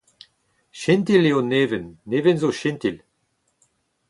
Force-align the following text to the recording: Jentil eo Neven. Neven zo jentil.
Jentil 0.81 1.23
eo 1.29 1.39
Neven. 1.51 1.85
Neven 2.11 2.39
zo 2.41 2.51
jentil. 2.61 2.97